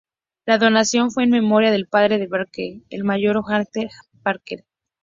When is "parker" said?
2.27-2.81, 4.23-4.65